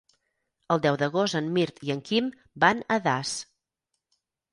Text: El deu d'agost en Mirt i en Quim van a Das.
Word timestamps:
El 0.75 0.79
deu 0.85 0.95
d'agost 1.01 1.37
en 1.39 1.49
Mirt 1.57 1.77
i 1.87 1.93
en 1.95 2.01
Quim 2.07 2.31
van 2.65 2.81
a 2.95 2.99
Das. 3.09 3.35